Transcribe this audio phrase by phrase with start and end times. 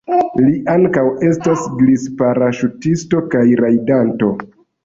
[0.43, 4.33] Li ankaŭ estas glisparaŝutisto kaj rajdanto.